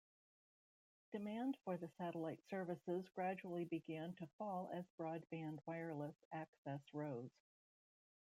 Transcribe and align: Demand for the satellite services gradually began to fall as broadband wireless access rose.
Demand 1.11 1.57
for 1.63 1.77
the 1.77 1.91
satellite 1.99 2.39
services 2.49 3.07
gradually 3.13 3.65
began 3.65 4.15
to 4.15 4.25
fall 4.39 4.71
as 4.73 4.83
broadband 4.99 5.59
wireless 5.67 6.15
access 6.33 6.81
rose. 6.91 7.29